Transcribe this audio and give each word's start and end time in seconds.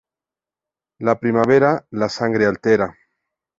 La 1.09 1.19
primavera 1.19 1.85
la 1.91 2.09
sangre 2.17 2.47
altera 2.55 2.91